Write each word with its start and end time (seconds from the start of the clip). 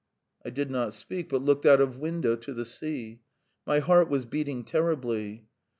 I 0.43 0.49
did 0.49 0.71
not 0.71 0.93
speak, 0.93 1.29
but 1.29 1.43
looked 1.43 1.63
out 1.63 1.79
of 1.79 1.99
window 1.99 2.35
to 2.35 2.55
the 2.55 2.65
sea. 2.65 3.21
My 3.67 3.77
heart 3.77 4.09
was 4.09 4.25
beating 4.25 4.63
terribly. 4.63 5.45